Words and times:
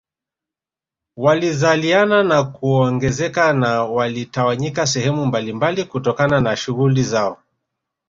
Walizaliana 1.17 2.23
na 2.23 2.43
kuongezeka 2.43 3.53
na 3.53 3.83
walitawanyika 3.83 4.87
sehemu 4.87 5.25
mbalimbali 5.25 5.83
kutokana 5.83 6.41
na 6.41 6.55
shughuli 6.55 7.03
zao 7.03 7.37